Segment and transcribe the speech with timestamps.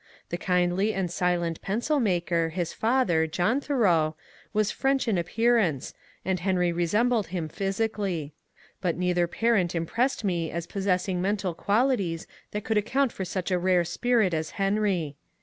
[0.29, 4.15] The kindly and silent pencil maker, his father, John Thoreau,
[4.51, 5.93] was French in appearance,
[6.25, 8.33] and Henry resembled him physically;
[8.81, 13.59] but neither parent impressed me as possessing mental qualities that could account, for such a
[13.59, 15.17] rare spirit as Henry.